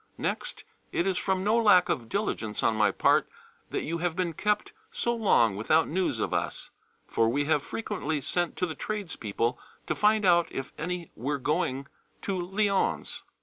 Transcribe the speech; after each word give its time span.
Next, 0.17 0.63
it 0.91 1.05
is 1.05 1.19
from 1.19 1.43
no 1.43 1.55
lack 1.59 1.87
of 1.87 2.09
diligence 2.09 2.63
on 2.63 2.75
my 2.75 2.89
part 2.89 3.29
that 3.69 3.83
you 3.83 3.99
have 3.99 4.15
been 4.15 4.33
kept 4.33 4.73
so 4.89 5.13
long 5.13 5.55
without 5.55 5.87
news 5.87 6.17
of 6.17 6.33
us, 6.33 6.71
for 7.05 7.29
we 7.29 7.45
have 7.45 7.61
frequently 7.61 8.19
sent 8.19 8.55
to 8.57 8.65
the 8.65 8.73
trades 8.73 9.15
people 9.15 9.59
to 9.85 9.93
find 9.93 10.25
out 10.25 10.47
if 10.49 10.73
any 10.75 11.11
were 11.15 11.37
going 11.37 11.85
to 12.23 12.41
Lyons. 12.41 13.21